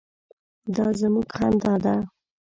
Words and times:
_دا 0.75 0.87
زموږ 0.99 1.27
خندا 1.35 1.73
ده. 1.83 1.95